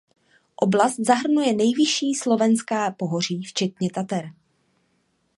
Oblast 0.55 0.95
zahrnuje 1.05 1.53
nejvyšší 1.53 2.13
slovenská 2.15 2.91
pohoří 2.91 3.43
včetně 3.43 3.89
Tater. 3.95 4.29